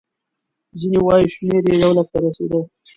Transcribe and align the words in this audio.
ځینې 0.79 0.99
وایي 1.01 1.27
شمېر 1.35 1.63
یې 1.69 1.75
یو 1.83 1.91
لک 1.97 2.07
ته 2.13 2.17
رسېده. 2.23 2.59